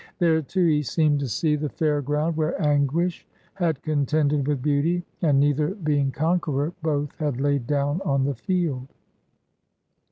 [0.17, 5.03] There, too, he seemed to see the fair ground where Anguish had contended with Beauty,
[5.21, 8.87] and neither being conqueror, both had laid down on the field.